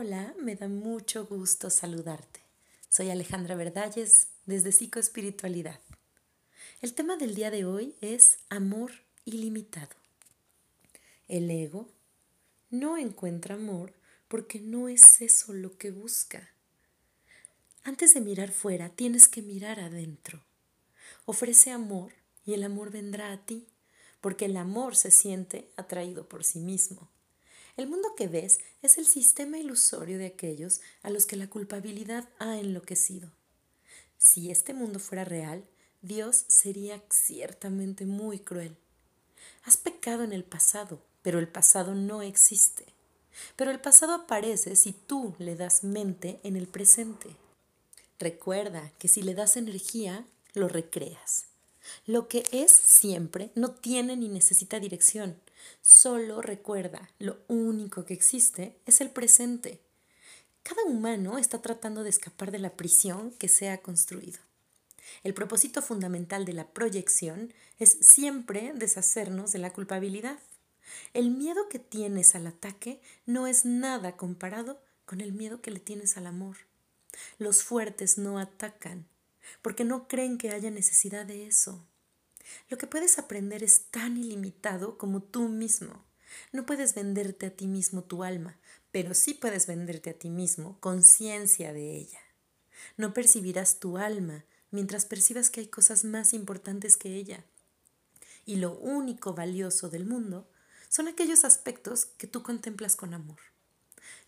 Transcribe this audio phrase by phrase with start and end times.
[0.00, 2.38] Hola, me da mucho gusto saludarte.
[2.88, 5.80] Soy Alejandra Verdalles desde Psicoespiritualidad.
[6.80, 8.92] El tema del día de hoy es amor
[9.24, 9.96] ilimitado.
[11.26, 11.88] El ego
[12.70, 13.92] no encuentra amor
[14.28, 16.48] porque no es eso lo que busca.
[17.82, 20.44] Antes de mirar fuera, tienes que mirar adentro.
[21.24, 22.12] Ofrece amor
[22.46, 23.66] y el amor vendrá a ti,
[24.20, 27.10] porque el amor se siente atraído por sí mismo.
[27.78, 32.28] El mundo que ves es el sistema ilusorio de aquellos a los que la culpabilidad
[32.40, 33.30] ha enloquecido.
[34.16, 35.64] Si este mundo fuera real,
[36.02, 38.76] Dios sería ciertamente muy cruel.
[39.62, 42.84] Has pecado en el pasado, pero el pasado no existe.
[43.54, 47.36] Pero el pasado aparece si tú le das mente en el presente.
[48.18, 51.44] Recuerda que si le das energía, lo recreas.
[52.08, 55.38] Lo que es siempre no tiene ni necesita dirección.
[55.82, 59.78] Solo recuerda, lo único que existe es el presente.
[60.62, 64.38] Cada humano está tratando de escapar de la prisión que se ha construido.
[65.22, 70.38] El propósito fundamental de la proyección es siempre deshacernos de la culpabilidad.
[71.12, 75.78] El miedo que tienes al ataque no es nada comparado con el miedo que le
[75.78, 76.56] tienes al amor.
[77.38, 79.06] Los fuertes no atacan
[79.60, 81.84] porque no creen que haya necesidad de eso.
[82.68, 86.04] Lo que puedes aprender es tan ilimitado como tú mismo.
[86.52, 88.58] No puedes venderte a ti mismo tu alma,
[88.90, 92.20] pero sí puedes venderte a ti mismo conciencia de ella.
[92.96, 97.44] No percibirás tu alma mientras percibas que hay cosas más importantes que ella.
[98.44, 100.48] Y lo único valioso del mundo
[100.88, 103.38] son aquellos aspectos que tú contemplas con amor.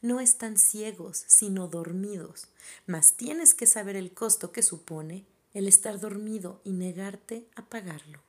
[0.03, 2.49] No están ciegos, sino dormidos,
[2.87, 8.21] mas tienes que saber el costo que supone el estar dormido y negarte a pagarlo.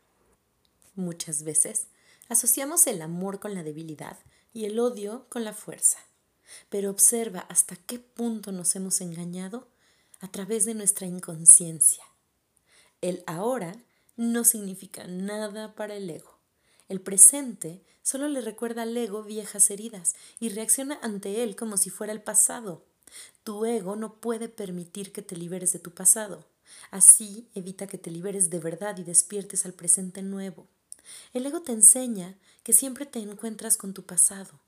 [0.95, 1.88] Muchas veces
[2.30, 4.17] asociamos el amor con la debilidad
[4.53, 5.99] y el odio con la fuerza.
[6.69, 9.67] Pero observa hasta qué punto nos hemos engañado
[10.19, 12.03] a través de nuestra inconsciencia.
[13.02, 13.75] El ahora
[14.17, 16.38] no significa nada para el ego.
[16.89, 21.89] El presente solo le recuerda al ego viejas heridas y reacciona ante él como si
[21.89, 22.83] fuera el pasado.
[23.43, 26.45] Tu ego no puede permitir que te liberes de tu pasado.
[26.89, 30.67] Así evita que te liberes de verdad y despiertes al presente nuevo.
[31.33, 34.59] El ego te enseña que siempre te encuentras con tu pasado.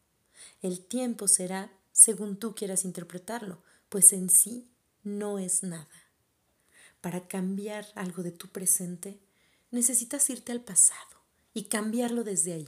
[0.62, 4.68] El tiempo será según tú quieras interpretarlo, pues en sí
[5.04, 5.88] no es nada.
[7.02, 9.20] Para cambiar algo de tu presente,
[9.72, 11.22] necesitas irte al pasado
[11.54, 12.68] y cambiarlo desde ahí.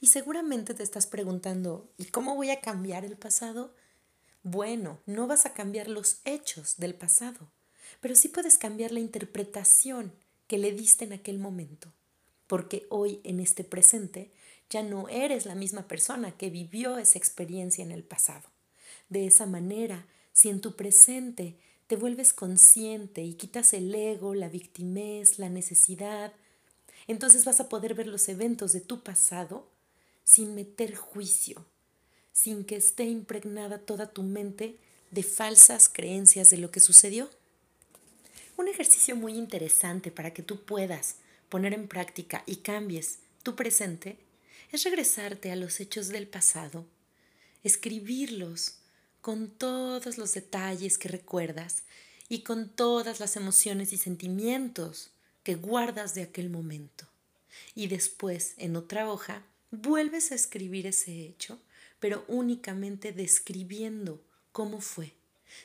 [0.00, 3.74] Y seguramente te estás preguntando, ¿y cómo voy a cambiar el pasado?
[4.42, 7.50] Bueno, no vas a cambiar los hechos del pasado,
[8.00, 10.12] pero sí puedes cambiar la interpretación
[10.46, 11.92] que le diste en aquel momento,
[12.46, 14.30] porque hoy en este presente
[14.68, 18.48] ya no eres la misma persona que vivió esa experiencia en el pasado.
[19.08, 21.56] De esa manera, si en tu presente
[21.86, 26.32] te vuelves consciente y quitas el ego, la victimez, la necesidad,
[27.08, 29.68] entonces vas a poder ver los eventos de tu pasado
[30.22, 31.66] sin meter juicio,
[32.32, 34.78] sin que esté impregnada toda tu mente
[35.10, 37.28] de falsas creencias de lo que sucedió.
[38.60, 41.16] Un ejercicio muy interesante para que tú puedas
[41.48, 44.18] poner en práctica y cambies tu presente
[44.70, 46.84] es regresarte a los hechos del pasado,
[47.64, 48.74] escribirlos
[49.22, 51.84] con todos los detalles que recuerdas
[52.28, 55.10] y con todas las emociones y sentimientos
[55.42, 57.06] que guardas de aquel momento.
[57.74, 61.58] Y después, en otra hoja, vuelves a escribir ese hecho,
[61.98, 64.22] pero únicamente describiendo
[64.52, 65.14] cómo fue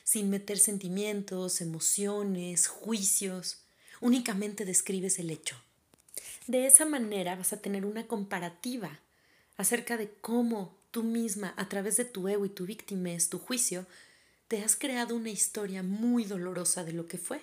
[0.04, 3.58] sin meter sentimientos, emociones, juicios,
[4.00, 5.56] únicamente describes el hecho.
[6.46, 9.00] De esa manera vas a tener una comparativa
[9.56, 13.38] acerca de cómo tú misma, a través de tu ego y tu víctima es tu
[13.38, 13.86] juicio,
[14.48, 17.42] te has creado una historia muy dolorosa de lo que fue.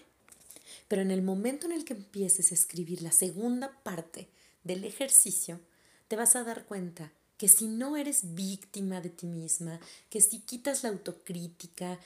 [0.87, 4.27] Pero en el momento en el que empieces a escribir la segunda parte
[4.63, 5.59] del ejercicio,
[6.07, 9.79] te vas a dar cuenta que si no eres víctima de ti misma,
[10.09, 11.99] que si quitas la autocrítica,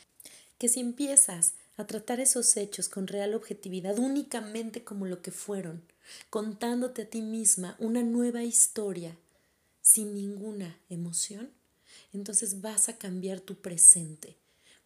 [0.57, 5.83] que si empiezas a tratar esos hechos con real objetividad únicamente como lo que fueron,
[6.29, 9.15] contándote a ti misma una nueva historia
[9.81, 11.51] sin ninguna emoción,
[12.13, 14.35] entonces vas a cambiar tu presente,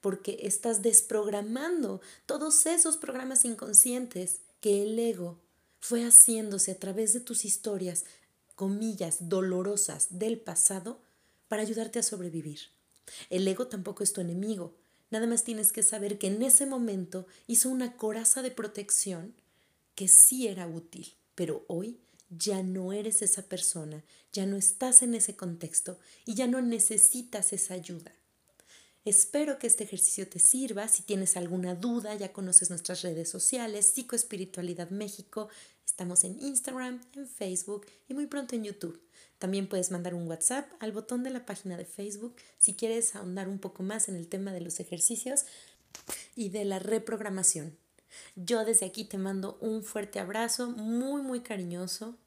[0.01, 5.39] porque estás desprogramando todos esos programas inconscientes que el ego
[5.79, 8.06] fue haciéndose a través de tus historias,
[8.56, 11.00] comillas, dolorosas del pasado,
[11.47, 12.59] para ayudarte a sobrevivir.
[13.29, 14.75] El ego tampoco es tu enemigo,
[15.11, 19.35] Nada más tienes que saber que en ese momento hizo una coraza de protección
[19.93, 21.99] que sí era útil, pero hoy
[22.29, 27.51] ya no eres esa persona, ya no estás en ese contexto y ya no necesitas
[27.51, 28.13] esa ayuda.
[29.03, 30.87] Espero que este ejercicio te sirva.
[30.87, 35.49] Si tienes alguna duda, ya conoces nuestras redes sociales, Psicoespiritualidad México.
[35.85, 39.01] Estamos en Instagram, en Facebook y muy pronto en YouTube.
[39.41, 43.49] También puedes mandar un WhatsApp al botón de la página de Facebook si quieres ahondar
[43.49, 45.45] un poco más en el tema de los ejercicios
[46.35, 47.75] y de la reprogramación.
[48.35, 52.19] Yo desde aquí te mando un fuerte abrazo, muy, muy cariñoso,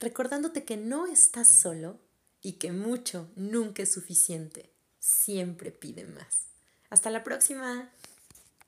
[0.00, 1.98] recordándote que no estás solo
[2.42, 4.68] y que mucho nunca es suficiente.
[4.98, 6.48] Siempre pide más.
[6.90, 7.90] Hasta la próxima.